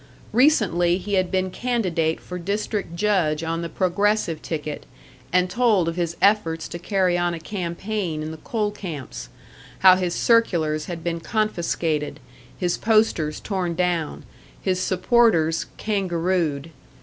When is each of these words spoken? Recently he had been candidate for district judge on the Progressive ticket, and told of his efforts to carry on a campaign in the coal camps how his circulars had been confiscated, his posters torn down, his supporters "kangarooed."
Recently 0.33 0.97
he 0.97 1.13
had 1.13 1.29
been 1.29 1.51
candidate 1.51 2.19
for 2.19 2.39
district 2.39 2.95
judge 2.95 3.43
on 3.43 3.61
the 3.61 3.69
Progressive 3.69 4.41
ticket, 4.41 4.87
and 5.31 5.47
told 5.47 5.87
of 5.87 5.95
his 5.95 6.17
efforts 6.23 6.67
to 6.69 6.79
carry 6.79 7.19
on 7.19 7.35
a 7.35 7.39
campaign 7.39 8.23
in 8.23 8.31
the 8.31 8.37
coal 8.37 8.71
camps 8.71 9.29
how 9.81 9.95
his 9.95 10.15
circulars 10.15 10.85
had 10.85 11.03
been 11.03 11.19
confiscated, 11.19 12.19
his 12.57 12.79
posters 12.79 13.39
torn 13.39 13.75
down, 13.75 14.23
his 14.59 14.79
supporters 14.79 15.67
"kangarooed." 15.77 16.71